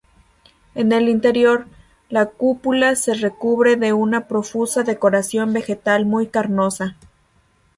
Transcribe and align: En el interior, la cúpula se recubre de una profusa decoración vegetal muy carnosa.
En 0.73 0.93
el 0.93 1.07
interior, 1.09 1.67
la 2.09 2.25
cúpula 2.25 2.95
se 2.95 3.13
recubre 3.13 3.75
de 3.75 3.93
una 3.93 4.27
profusa 4.27 4.81
decoración 4.81 5.53
vegetal 5.53 6.07
muy 6.07 6.25
carnosa. 6.25 6.97